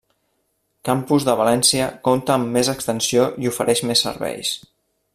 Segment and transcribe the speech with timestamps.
[0.89, 4.61] Campus de València compta amb més extensió i ofereix més serveis.